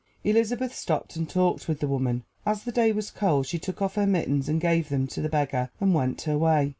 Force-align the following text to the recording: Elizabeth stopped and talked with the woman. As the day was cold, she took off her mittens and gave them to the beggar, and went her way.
Elizabeth 0.23 0.73
stopped 0.73 1.15
and 1.15 1.29
talked 1.29 1.67
with 1.67 1.79
the 1.79 1.87
woman. 1.87 2.23
As 2.43 2.63
the 2.63 2.71
day 2.71 2.91
was 2.91 3.11
cold, 3.11 3.45
she 3.45 3.59
took 3.59 3.83
off 3.83 3.93
her 3.93 4.07
mittens 4.07 4.49
and 4.49 4.59
gave 4.59 4.89
them 4.89 5.05
to 5.05 5.21
the 5.21 5.29
beggar, 5.29 5.69
and 5.79 5.93
went 5.93 6.23
her 6.23 6.39
way. 6.39 6.69